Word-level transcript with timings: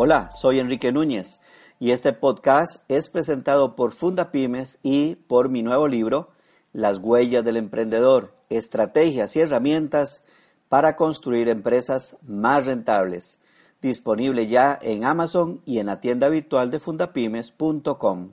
Hola, 0.00 0.30
soy 0.30 0.60
Enrique 0.60 0.92
Núñez 0.92 1.40
y 1.80 1.90
este 1.90 2.12
podcast 2.12 2.82
es 2.86 3.08
presentado 3.08 3.74
por 3.74 3.90
Funda 3.90 4.30
Pymes 4.30 4.78
y 4.84 5.16
por 5.16 5.48
mi 5.48 5.64
nuevo 5.64 5.88
libro, 5.88 6.28
Las 6.72 6.98
huellas 6.98 7.44
del 7.44 7.56
emprendedor, 7.56 8.32
estrategias 8.48 9.34
y 9.34 9.40
herramientas 9.40 10.22
para 10.68 10.94
construir 10.94 11.48
empresas 11.48 12.16
más 12.22 12.64
rentables, 12.64 13.38
disponible 13.82 14.46
ya 14.46 14.78
en 14.80 15.04
Amazon 15.04 15.62
y 15.64 15.80
en 15.80 15.86
la 15.86 15.98
tienda 15.98 16.28
virtual 16.28 16.70
de 16.70 16.78
fundapymes.com. 16.78 18.30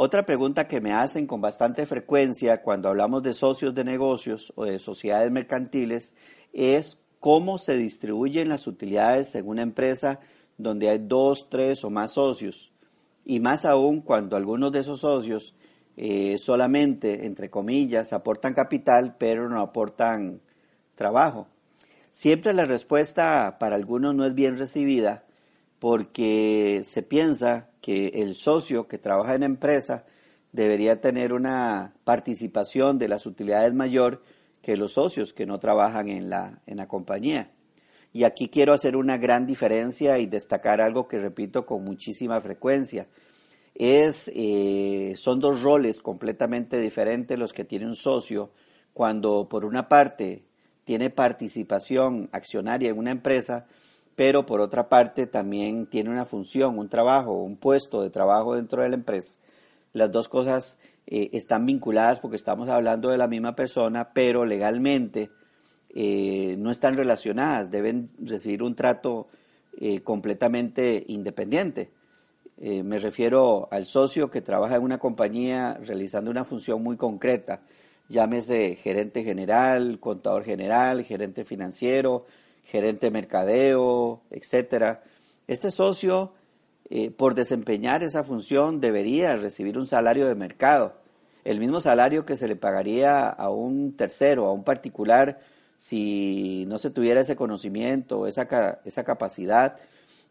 Otra 0.00 0.24
pregunta 0.24 0.68
que 0.68 0.80
me 0.80 0.92
hacen 0.92 1.26
con 1.26 1.40
bastante 1.40 1.84
frecuencia 1.84 2.62
cuando 2.62 2.88
hablamos 2.88 3.20
de 3.24 3.34
socios 3.34 3.74
de 3.74 3.82
negocios 3.82 4.52
o 4.54 4.64
de 4.64 4.78
sociedades 4.78 5.32
mercantiles 5.32 6.14
es 6.52 7.00
cómo 7.18 7.58
se 7.58 7.76
distribuyen 7.76 8.48
las 8.48 8.68
utilidades 8.68 9.34
en 9.34 9.48
una 9.48 9.62
empresa 9.62 10.20
donde 10.56 10.88
hay 10.88 10.98
dos, 10.98 11.50
tres 11.50 11.82
o 11.82 11.90
más 11.90 12.12
socios. 12.12 12.70
Y 13.24 13.40
más 13.40 13.64
aún 13.64 14.00
cuando 14.00 14.36
algunos 14.36 14.70
de 14.70 14.78
esos 14.78 15.00
socios 15.00 15.56
eh, 15.96 16.38
solamente, 16.38 17.26
entre 17.26 17.50
comillas, 17.50 18.12
aportan 18.12 18.54
capital, 18.54 19.16
pero 19.18 19.48
no 19.48 19.60
aportan 19.60 20.40
trabajo. 20.94 21.48
Siempre 22.12 22.54
la 22.54 22.66
respuesta 22.66 23.56
para 23.58 23.74
algunos 23.74 24.14
no 24.14 24.24
es 24.24 24.34
bien 24.36 24.58
recibida 24.58 25.24
porque 25.80 26.82
se 26.84 27.02
piensa 27.02 27.67
que 27.88 28.08
el 28.16 28.34
socio 28.34 28.86
que 28.86 28.98
trabaja 28.98 29.34
en 29.34 29.40
la 29.40 29.46
empresa 29.46 30.04
debería 30.52 31.00
tener 31.00 31.32
una 31.32 31.94
participación 32.04 32.98
de 32.98 33.08
las 33.08 33.24
utilidades 33.24 33.72
mayor 33.72 34.22
que 34.60 34.76
los 34.76 34.92
socios 34.92 35.32
que 35.32 35.46
no 35.46 35.58
trabajan 35.58 36.10
en 36.10 36.28
la, 36.28 36.60
en 36.66 36.76
la 36.76 36.86
compañía. 36.86 37.50
Y 38.12 38.24
aquí 38.24 38.50
quiero 38.50 38.74
hacer 38.74 38.94
una 38.94 39.16
gran 39.16 39.46
diferencia 39.46 40.18
y 40.18 40.26
destacar 40.26 40.82
algo 40.82 41.08
que 41.08 41.18
repito 41.18 41.64
con 41.64 41.82
muchísima 41.82 42.38
frecuencia. 42.42 43.08
Es, 43.74 44.30
eh, 44.34 45.14
son 45.16 45.40
dos 45.40 45.62
roles 45.62 46.02
completamente 46.02 46.78
diferentes 46.78 47.38
los 47.38 47.54
que 47.54 47.64
tiene 47.64 47.86
un 47.86 47.96
socio 47.96 48.50
cuando 48.92 49.48
por 49.48 49.64
una 49.64 49.88
parte 49.88 50.44
tiene 50.84 51.08
participación 51.08 52.28
accionaria 52.32 52.90
en 52.90 52.98
una 52.98 53.12
empresa 53.12 53.66
pero 54.18 54.46
por 54.46 54.60
otra 54.60 54.88
parte 54.88 55.28
también 55.28 55.86
tiene 55.86 56.10
una 56.10 56.24
función, 56.24 56.76
un 56.76 56.88
trabajo, 56.88 57.34
un 57.34 57.56
puesto 57.56 58.02
de 58.02 58.10
trabajo 58.10 58.56
dentro 58.56 58.82
de 58.82 58.88
la 58.88 58.96
empresa. 58.96 59.36
Las 59.92 60.10
dos 60.10 60.28
cosas 60.28 60.80
eh, 61.06 61.30
están 61.34 61.66
vinculadas 61.66 62.18
porque 62.18 62.34
estamos 62.34 62.68
hablando 62.68 63.10
de 63.10 63.16
la 63.16 63.28
misma 63.28 63.54
persona, 63.54 64.12
pero 64.12 64.44
legalmente 64.44 65.30
eh, 65.94 66.56
no 66.58 66.72
están 66.72 66.96
relacionadas, 66.96 67.70
deben 67.70 68.10
recibir 68.20 68.64
un 68.64 68.74
trato 68.74 69.28
eh, 69.80 70.00
completamente 70.00 71.04
independiente. 71.06 71.92
me 72.60 72.98
refiero 72.98 73.68
al 73.70 73.86
socio 73.86 74.32
que 74.32 74.42
trabaja 74.42 74.74
en 74.74 74.82
una 74.82 74.98
compañía 74.98 75.78
realizando 75.80 76.28
una 76.28 76.44
función 76.44 76.82
muy 76.82 76.96
concreta, 76.96 77.60
llámese 78.08 78.74
gerente 78.74 79.22
general, 79.22 80.00
contador 80.00 80.42
general, 80.42 81.04
gerente 81.04 81.44
financiero, 81.44 82.26
gerente 82.68 83.06
de 83.06 83.10
mercadeo, 83.10 84.20
etcétera. 84.30 85.02
Este 85.46 85.70
socio, 85.70 86.34
eh, 86.90 87.10
por 87.10 87.34
desempeñar 87.34 88.02
esa 88.02 88.22
función, 88.22 88.80
debería 88.80 89.34
recibir 89.36 89.78
un 89.78 89.86
salario 89.86 90.28
de 90.28 90.34
mercado, 90.34 91.00
el 91.44 91.60
mismo 91.60 91.80
salario 91.80 92.26
que 92.26 92.36
se 92.36 92.46
le 92.46 92.56
pagaría 92.56 93.26
a 93.26 93.48
un 93.48 93.96
tercero, 93.96 94.46
a 94.46 94.52
un 94.52 94.64
particular, 94.64 95.40
si 95.78 96.66
no 96.68 96.76
se 96.76 96.90
tuviera 96.90 97.22
ese 97.22 97.36
conocimiento, 97.36 98.26
esa, 98.26 98.46
esa 98.84 99.04
capacidad 99.04 99.76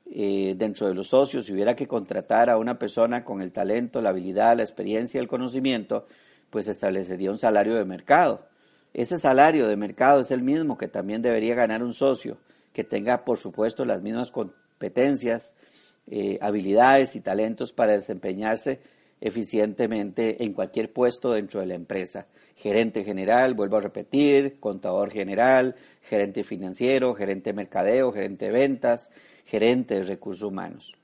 eh, 0.06 0.54
dentro 0.58 0.88
de 0.88 0.94
los 0.94 1.08
socios, 1.08 1.46
si 1.46 1.54
hubiera 1.54 1.75
que 1.75 1.88
contratar 1.88 2.52
a 2.52 2.58
una 2.58 2.78
persona 2.78 3.24
con 3.24 3.42
el 3.42 3.52
talento, 3.52 4.00
la 4.00 4.09
habilidad, 4.09 4.58
la 4.58 4.64
experiencia, 4.64 5.19
el 5.19 5.28
conocimiento, 5.28 6.06
pues 6.52 6.68
establecería 6.68 7.31
un 7.31 7.40
salario 7.40 7.74
de 7.74 7.86
mercado. 7.86 8.46
Ese 8.94 9.20
salario 9.20 9.68
de 9.68 9.75
mercado 9.75 10.22
es 10.22 10.31
el 10.31 10.42
mismo 10.42 10.78
que 10.78 10.88
también 10.88 11.22
debería 11.22 11.56
ganar 11.56 11.84
un 11.84 11.94
socio, 11.94 12.38
que 12.74 12.84
tenga, 12.84 13.25
por 13.25 13.38
supuesto, 13.38 13.86
las 13.86 14.02
mismas 14.02 14.31
competencias, 14.31 15.56
eh, 16.09 16.38
habilidades 16.42 17.16
y 17.16 17.22
talentos 17.22 17.74
para 17.74 17.94
desempeñarse 17.94 18.80
eficientemente 19.20 20.44
en 20.44 20.53
cualquier 20.53 20.94
puesto 20.94 21.34
dentro 21.34 21.59
de 21.59 21.66
la 21.66 21.75
empresa. 21.75 22.28
Gerente 22.56 23.03
general, 23.03 23.53
vuelvo 23.56 23.78
a 23.78 23.81
repetir, 23.81 24.59
contador 24.59 25.12
general, 25.12 25.75
gerente 26.02 26.44
financiero, 26.44 27.14
gerente 27.14 27.50
de 27.52 27.56
mercadeo, 27.56 28.12
gerente 28.12 28.46
de 28.46 28.52
ventas, 28.52 29.09
gerente 29.46 29.96
de 29.96 30.04
recursos 30.04 30.44
humanos. 30.44 30.96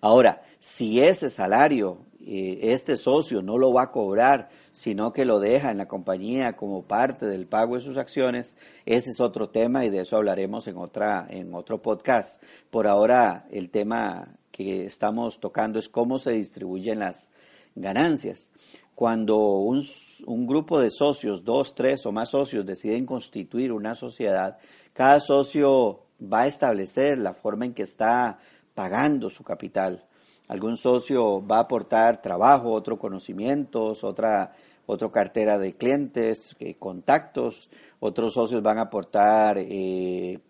Ahora, 0.00 0.42
si 0.58 1.00
ese 1.00 1.30
salario, 1.30 1.98
eh, 2.24 2.58
este 2.62 2.96
socio 2.96 3.42
no 3.42 3.58
lo 3.58 3.72
va 3.72 3.82
a 3.82 3.90
cobrar 3.90 4.48
sino 4.78 5.12
que 5.12 5.24
lo 5.24 5.40
deja 5.40 5.72
en 5.72 5.78
la 5.78 5.88
compañía 5.88 6.54
como 6.54 6.84
parte 6.84 7.26
del 7.26 7.48
pago 7.48 7.74
de 7.74 7.80
sus 7.80 7.96
acciones, 7.96 8.56
ese 8.86 9.10
es 9.10 9.18
otro 9.18 9.48
tema 9.48 9.84
y 9.84 9.90
de 9.90 10.02
eso 10.02 10.16
hablaremos 10.16 10.68
en, 10.68 10.76
otra, 10.76 11.26
en 11.28 11.52
otro 11.52 11.82
podcast. 11.82 12.40
Por 12.70 12.86
ahora 12.86 13.48
el 13.50 13.70
tema 13.70 14.36
que 14.52 14.86
estamos 14.86 15.40
tocando 15.40 15.80
es 15.80 15.88
cómo 15.88 16.20
se 16.20 16.30
distribuyen 16.30 17.00
las 17.00 17.32
ganancias. 17.74 18.52
Cuando 18.94 19.38
un, 19.38 19.82
un 20.26 20.46
grupo 20.46 20.78
de 20.78 20.92
socios, 20.92 21.42
dos, 21.42 21.74
tres 21.74 22.06
o 22.06 22.12
más 22.12 22.30
socios, 22.30 22.64
deciden 22.64 23.04
constituir 23.04 23.72
una 23.72 23.96
sociedad, 23.96 24.58
cada 24.92 25.18
socio 25.18 26.04
va 26.22 26.42
a 26.42 26.46
establecer 26.46 27.18
la 27.18 27.34
forma 27.34 27.64
en 27.64 27.74
que 27.74 27.82
está 27.82 28.38
pagando 28.74 29.28
su 29.28 29.42
capital. 29.42 30.07
Algún 30.48 30.76
socio 30.76 31.46
va 31.46 31.58
a 31.58 31.60
aportar 31.60 32.20
trabajo, 32.20 32.72
otro 32.72 32.98
conocimientos, 32.98 34.02
otra 34.02 34.52
otra 34.90 35.10
cartera 35.10 35.58
de 35.58 35.74
clientes, 35.74 36.56
eh, 36.60 36.76
contactos, 36.78 37.68
otros 38.00 38.32
socios 38.32 38.62
van 38.62 38.78
a 38.78 38.82
aportar 38.82 39.58
eh, 39.58 40.40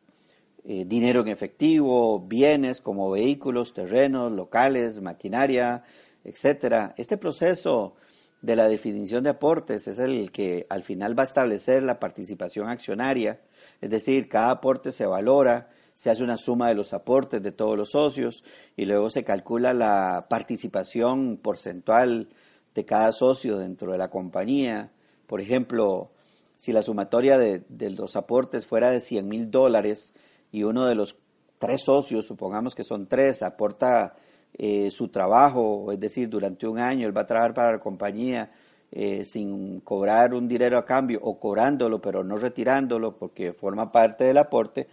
eh, 0.64 0.84
dinero 0.86 1.22
en 1.22 1.28
efectivo, 1.28 2.20
bienes 2.20 2.80
como 2.80 3.10
vehículos, 3.10 3.74
terrenos, 3.74 4.30
locales, 4.30 5.02
maquinaria, 5.02 5.82
etcétera. 6.22 6.94
Este 6.96 7.16
proceso 7.16 7.96
de 8.40 8.54
la 8.54 8.68
definición 8.68 9.24
de 9.24 9.30
aportes 9.30 9.88
es 9.88 9.98
el 9.98 10.30
que 10.30 10.68
al 10.70 10.84
final 10.84 11.18
va 11.18 11.24
a 11.24 11.26
establecer 11.26 11.82
la 11.82 11.98
participación 11.98 12.68
accionaria, 12.68 13.40
es 13.80 13.90
decir, 13.90 14.28
cada 14.28 14.52
aporte 14.52 14.92
se 14.92 15.04
valora, 15.04 15.68
se 15.98 16.10
hace 16.10 16.22
una 16.22 16.36
suma 16.36 16.68
de 16.68 16.76
los 16.76 16.92
aportes 16.92 17.42
de 17.42 17.50
todos 17.50 17.76
los 17.76 17.90
socios 17.90 18.44
y 18.76 18.84
luego 18.84 19.10
se 19.10 19.24
calcula 19.24 19.74
la 19.74 20.26
participación 20.30 21.38
porcentual 21.38 22.28
de 22.72 22.84
cada 22.84 23.10
socio 23.10 23.58
dentro 23.58 23.90
de 23.90 23.98
la 23.98 24.08
compañía. 24.08 24.92
Por 25.26 25.40
ejemplo, 25.40 26.12
si 26.54 26.70
la 26.70 26.82
sumatoria 26.82 27.36
de, 27.36 27.64
los 27.90 28.14
aportes 28.14 28.64
fuera 28.64 28.92
de 28.92 29.00
100 29.00 29.26
mil 29.26 29.50
dólares 29.50 30.12
y 30.52 30.62
uno 30.62 30.86
de 30.86 30.94
los 30.94 31.16
tres 31.58 31.82
socios, 31.84 32.28
supongamos 32.28 32.76
que 32.76 32.84
son 32.84 33.08
tres, 33.08 33.42
aporta 33.42 34.14
eh, 34.56 34.90
su 34.92 35.08
trabajo, 35.08 35.90
es 35.90 35.98
decir, 35.98 36.28
durante 36.28 36.68
un 36.68 36.78
año 36.78 37.08
él 37.08 37.16
va 37.16 37.22
a 37.22 37.26
trabajar 37.26 37.54
para 37.54 37.72
la 37.72 37.80
compañía 37.80 38.52
eh, 38.92 39.24
sin 39.24 39.80
cobrar 39.80 40.32
un 40.32 40.46
dinero 40.46 40.78
a 40.78 40.84
cambio 40.84 41.18
o 41.24 41.40
cobrándolo 41.40 42.00
pero 42.00 42.22
no 42.22 42.38
retirándolo 42.38 43.16
porque 43.16 43.52
forma 43.52 43.90
parte 43.90 44.22
del 44.22 44.38
aporte, 44.38 44.86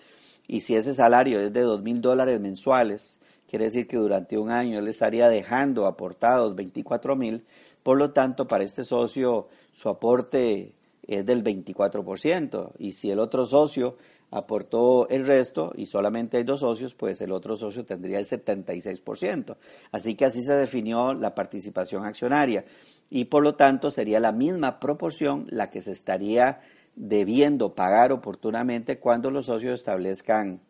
y 0.48 0.62
si 0.62 0.76
ese 0.76 0.94
salario 0.94 1.40
es 1.40 1.54
de 1.54 1.62
dos 1.62 1.82
mil 1.82 2.02
dólares 2.02 2.40
mensuales, 2.40 3.20
quiere 3.50 3.66
decir 3.66 3.88
que 3.88 3.98
durante 3.98 4.38
un 4.38 4.52
año 4.52 4.80
él 4.80 4.88
estaría 4.88 5.30
dejando 5.30 5.86
aportados 5.86 6.56
24 6.56 7.16
mil, 7.16 7.46
por 7.86 8.00
lo 8.00 8.14
tanto, 8.14 8.48
para 8.48 8.64
este 8.64 8.84
socio 8.84 9.48
su 9.72 9.90
aporte 9.90 10.74
es 11.08 11.24
del 11.24 11.44
24% 11.44 12.72
y 12.80 12.94
si 12.94 13.12
el 13.12 13.20
otro 13.20 13.46
socio 13.46 13.98
aportó 14.32 15.08
el 15.10 15.28
resto 15.28 15.72
y 15.76 15.86
solamente 15.86 16.38
hay 16.38 16.44
dos 16.44 16.62
socios, 16.62 16.96
pues 16.96 17.22
el 17.22 17.32
otro 17.32 17.56
socio 17.56 17.86
tendría 17.86 18.18
el 18.18 18.26
76%. 18.26 19.56
Así 19.92 20.16
que 20.16 20.26
así 20.26 20.42
se 20.44 20.54
definió 20.54 21.14
la 21.14 21.36
participación 21.36 22.06
accionaria. 22.06 22.66
y 23.08 23.26
por 23.26 23.44
lo 23.44 23.54
tanto 23.54 23.92
sería 23.92 24.20
la 24.20 24.32
misma 24.32 24.80
proporción 24.80 25.46
la 25.52 25.70
que 25.70 25.80
se 25.80 25.92
estaría 25.92 26.62
debiendo 26.96 27.76
pagar 27.76 28.12
oportunamente 28.12 29.00
cuando 29.00 29.32
los 29.32 29.48
socios 29.48 29.74
establezcan 29.76 30.62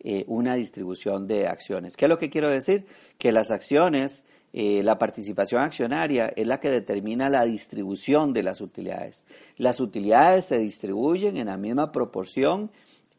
eh, 0.00 0.24
una 0.28 0.54
distribución 0.54 1.26
de 1.26 1.48
acciones. 1.48 1.96
¿Qué 1.96 2.04
es 2.04 2.08
lo 2.08 2.18
que 2.18 2.30
quiero 2.30 2.48
decir? 2.50 2.86
Que 3.18 3.32
las 3.32 3.50
acciones, 3.50 4.24
eh, 4.52 4.82
la 4.84 4.98
participación 4.98 5.62
accionaria 5.62 6.32
es 6.36 6.46
la 6.46 6.60
que 6.60 6.70
determina 6.70 7.28
la 7.28 7.44
distribución 7.44 8.32
de 8.32 8.42
las 8.42 8.60
utilidades. 8.60 9.24
Las 9.56 9.80
utilidades 9.80 10.44
se 10.44 10.58
distribuyen 10.58 11.36
en 11.36 11.46
la 11.46 11.56
misma 11.56 11.90
proporción 11.90 12.70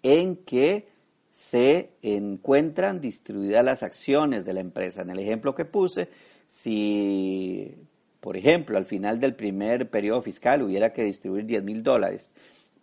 en 0.04 0.38
que 0.38 0.88
se 1.34 1.92
encuentran 2.02 3.00
distribuidas 3.00 3.64
las 3.64 3.84
acciones 3.84 4.44
de 4.46 4.54
la 4.54 4.62
empresa. 4.62 5.02
En 5.02 5.10
el 5.10 5.20
ejemplo 5.20 5.56
que 5.56 5.66
puse, 5.66 6.10
si, 6.48 7.76
por 8.20 8.38
ejemplo, 8.38 8.78
al 8.78 8.86
final 8.86 9.20
del 9.20 9.36
primer 9.36 9.90
periodo 9.90 10.22
fiscal 10.22 10.62
hubiera 10.62 10.94
que 10.94 11.04
distribuir 11.04 11.46
10 11.46 11.64
mil 11.64 11.84
dólares, 11.84 12.32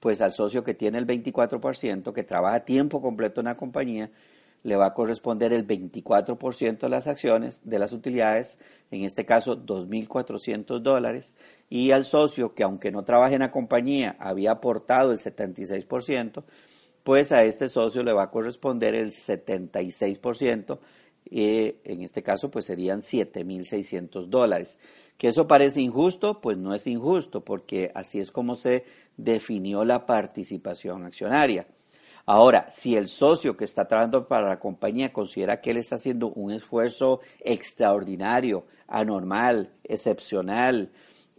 pues 0.01 0.21
al 0.21 0.33
socio 0.33 0.65
que 0.65 0.75
tiene 0.75 0.99
el 0.99 1.07
24%, 1.07 2.13
que 2.13 2.25
trabaja 2.25 2.61
tiempo 2.61 3.03
completo 3.03 3.41
en 3.41 3.47
la 3.47 3.57
compañía, 3.57 4.11
le 4.63 4.77
va 4.77 4.87
a 4.87 4.95
corresponder 4.95 5.53
el 5.53 5.67
24% 5.67 6.79
de 6.79 6.89
las 6.89 7.07
acciones, 7.07 7.61
de 7.65 7.79
las 7.79 7.93
utilidades, 7.93 8.59
en 8.91 9.03
este 9.03 9.25
caso 9.25 9.65
2.400 9.65 10.81
dólares, 10.81 11.37
y 11.71 11.93
al 11.93 12.05
socio 12.05 12.55
que 12.55 12.65
aunque 12.65 12.91
no 12.91 13.05
trabaje 13.05 13.35
en 13.35 13.43
la 13.43 13.51
compañía 13.51 14.17
había 14.19 14.53
aportado 14.53 15.13
el 15.13 15.19
76%, 15.19 16.43
pues 17.05 17.31
a 17.31 17.45
este 17.45 17.69
socio 17.69 18.03
le 18.03 18.13
va 18.13 18.25
a 18.25 18.31
corresponder 18.31 18.97
el 18.97 19.13
76%, 19.13 20.79
y 21.29 21.77
en 21.85 22.03
este 22.03 22.23
caso 22.23 22.51
pues 22.51 22.65
serían 22.65 23.03
7.600 23.03 24.27
dólares. 24.27 24.79
¿Que 25.19 25.29
eso 25.29 25.49
parece 25.49 25.81
injusto? 25.81 26.41
Pues 26.41 26.59
no 26.59 26.75
es 26.75 26.87
injusto, 26.87 27.43
porque 27.43 27.91
así 27.95 28.21
es 28.21 28.31
como 28.31 28.55
se 28.55 28.85
definió 29.17 29.85
la 29.85 30.05
participación 30.05 31.05
accionaria. 31.05 31.67
Ahora, 32.27 32.67
si 32.71 32.97
el 32.97 33.09
socio 33.09 33.57
que 33.57 33.65
está 33.65 33.87
trabajando 33.87 34.27
para 34.27 34.49
la 34.49 34.59
compañía 34.59 35.13
considera 35.13 35.61
que 35.61 35.71
él 35.71 35.77
está 35.77 35.95
haciendo 35.95 36.29
un 36.29 36.51
esfuerzo 36.51 37.21
extraordinario, 37.41 38.67
anormal, 38.89 39.71
excepcional, 39.85 40.91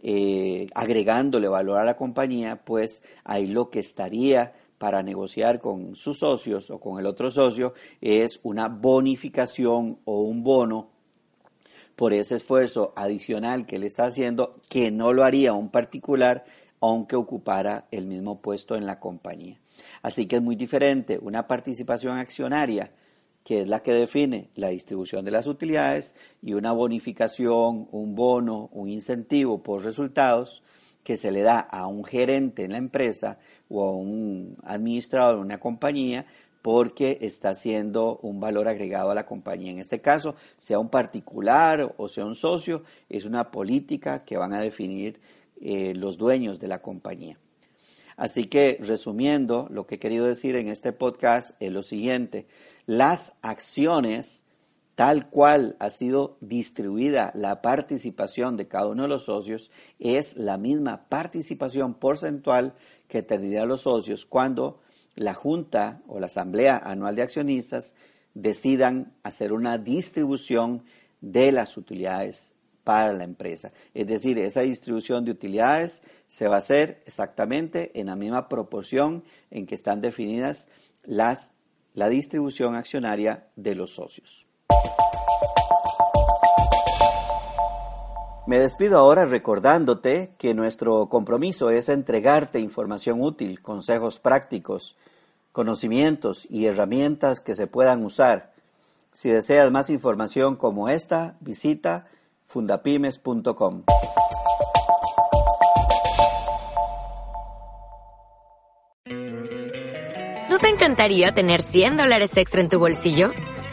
eh, 0.02 0.66
agregándole 0.74 1.46
valor 1.46 1.78
a 1.78 1.84
la 1.84 1.96
compañía, 1.96 2.64
pues 2.64 3.02
ahí 3.24 3.46
lo 3.46 3.68
que 3.68 3.80
estaría 3.80 4.54
para 4.78 5.02
negociar 5.02 5.60
con 5.60 5.94
sus 5.94 6.20
socios 6.20 6.70
o 6.70 6.80
con 6.80 6.98
el 6.98 7.06
otro 7.06 7.30
socio 7.30 7.74
es 8.00 8.40
una 8.42 8.68
bonificación 8.68 9.98
o 10.04 10.22
un 10.22 10.42
bono 10.42 10.88
por 11.98 12.12
ese 12.12 12.36
esfuerzo 12.36 12.92
adicional 12.94 13.66
que 13.66 13.74
él 13.74 13.82
está 13.82 14.04
haciendo 14.04 14.60
que 14.68 14.92
no 14.92 15.12
lo 15.12 15.24
haría 15.24 15.52
un 15.52 15.68
particular 15.68 16.44
aunque 16.80 17.16
ocupara 17.16 17.88
el 17.90 18.06
mismo 18.06 18.40
puesto 18.40 18.76
en 18.76 18.86
la 18.86 19.00
compañía. 19.00 19.58
Así 20.00 20.26
que 20.26 20.36
es 20.36 20.42
muy 20.42 20.54
diferente 20.54 21.18
una 21.20 21.48
participación 21.48 22.16
accionaria, 22.16 22.92
que 23.42 23.62
es 23.62 23.66
la 23.66 23.82
que 23.82 23.94
define 23.94 24.48
la 24.54 24.68
distribución 24.68 25.24
de 25.24 25.32
las 25.32 25.48
utilidades, 25.48 26.14
y 26.40 26.52
una 26.52 26.70
bonificación, 26.70 27.88
un 27.90 28.14
bono, 28.14 28.68
un 28.70 28.88
incentivo 28.88 29.64
por 29.64 29.82
resultados 29.82 30.62
que 31.02 31.16
se 31.16 31.32
le 31.32 31.42
da 31.42 31.58
a 31.58 31.88
un 31.88 32.04
gerente 32.04 32.62
en 32.62 32.72
la 32.72 32.78
empresa 32.78 33.40
o 33.68 33.82
a 33.82 33.92
un 33.92 34.56
administrador 34.62 35.34
de 35.34 35.42
una 35.42 35.58
compañía 35.58 36.26
porque 36.68 37.16
está 37.22 37.48
haciendo 37.48 38.18
un 38.18 38.40
valor 38.40 38.68
agregado 38.68 39.10
a 39.10 39.14
la 39.14 39.24
compañía. 39.24 39.72
En 39.72 39.78
este 39.78 40.02
caso, 40.02 40.36
sea 40.58 40.78
un 40.78 40.90
particular 40.90 41.94
o 41.96 42.10
sea 42.10 42.26
un 42.26 42.34
socio, 42.34 42.84
es 43.08 43.24
una 43.24 43.50
política 43.50 44.22
que 44.22 44.36
van 44.36 44.52
a 44.52 44.60
definir 44.60 45.18
eh, 45.62 45.94
los 45.94 46.18
dueños 46.18 46.60
de 46.60 46.68
la 46.68 46.82
compañía. 46.82 47.38
Así 48.18 48.44
que, 48.48 48.76
resumiendo, 48.82 49.66
lo 49.70 49.86
que 49.86 49.94
he 49.94 49.98
querido 49.98 50.26
decir 50.26 50.56
en 50.56 50.68
este 50.68 50.92
podcast 50.92 51.52
es 51.58 51.72
lo 51.72 51.82
siguiente. 51.82 52.46
Las 52.84 53.32
acciones, 53.40 54.44
tal 54.94 55.30
cual 55.30 55.74
ha 55.78 55.88
sido 55.88 56.36
distribuida 56.42 57.32
la 57.34 57.62
participación 57.62 58.58
de 58.58 58.68
cada 58.68 58.88
uno 58.88 59.04
de 59.04 59.08
los 59.08 59.24
socios, 59.24 59.70
es 59.98 60.36
la 60.36 60.58
misma 60.58 61.08
participación 61.08 61.94
porcentual 61.94 62.74
que 63.08 63.22
tendrían 63.22 63.68
los 63.68 63.80
socios 63.80 64.26
cuando 64.26 64.80
la 65.18 65.34
Junta 65.34 66.00
o 66.06 66.20
la 66.20 66.26
Asamblea 66.26 66.76
Anual 66.76 67.16
de 67.16 67.22
Accionistas 67.22 67.94
decidan 68.34 69.12
hacer 69.22 69.52
una 69.52 69.78
distribución 69.78 70.84
de 71.20 71.52
las 71.52 71.76
utilidades 71.76 72.54
para 72.84 73.12
la 73.12 73.24
empresa. 73.24 73.72
Es 73.92 74.06
decir, 74.06 74.38
esa 74.38 74.62
distribución 74.62 75.24
de 75.24 75.32
utilidades 75.32 76.02
se 76.26 76.48
va 76.48 76.56
a 76.56 76.60
hacer 76.60 77.02
exactamente 77.04 77.90
en 78.00 78.06
la 78.06 78.16
misma 78.16 78.48
proporción 78.48 79.24
en 79.50 79.66
que 79.66 79.74
están 79.74 80.00
definidas 80.00 80.68
las, 81.02 81.50
la 81.94 82.08
distribución 82.08 82.76
accionaria 82.76 83.48
de 83.56 83.74
los 83.74 83.94
socios. 83.94 84.46
Me 88.48 88.58
despido 88.58 88.98
ahora 88.98 89.26
recordándote 89.26 90.30
que 90.38 90.54
nuestro 90.54 91.10
compromiso 91.10 91.68
es 91.68 91.90
entregarte 91.90 92.60
información 92.60 93.20
útil, 93.20 93.60
consejos 93.60 94.20
prácticos, 94.20 94.96
conocimientos 95.52 96.46
y 96.48 96.64
herramientas 96.64 97.40
que 97.40 97.54
se 97.54 97.66
puedan 97.66 98.02
usar. 98.02 98.54
Si 99.12 99.28
deseas 99.28 99.70
más 99.70 99.90
información 99.90 100.56
como 100.56 100.88
esta, 100.88 101.36
visita 101.40 102.06
fundapymes.com. 102.46 103.82
¿No 110.48 110.58
te 110.58 110.68
encantaría 110.68 111.32
tener 111.32 111.60
100 111.60 111.98
dólares 111.98 112.34
extra 112.38 112.62
en 112.62 112.70
tu 112.70 112.78
bolsillo? 112.78 113.30